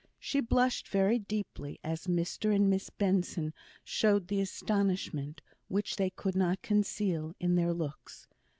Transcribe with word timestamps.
She 0.17 0.39
blushed 0.41 0.87
very 0.87 1.19
deeply 1.19 1.79
as 1.83 2.07
Mr 2.07 2.55
and 2.55 2.71
Miss 2.71 2.89
Benson 2.89 3.53
showed 3.83 4.29
the 4.29 4.41
astonishment, 4.41 5.41
which 5.67 5.95
they 5.95 6.09
could 6.09 6.33
not 6.35 6.63
conceal, 6.63 7.35
in 7.39 7.53
their 7.53 7.71
looks. 7.71 8.25